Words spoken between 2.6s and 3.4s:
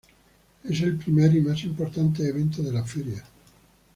de la Feria.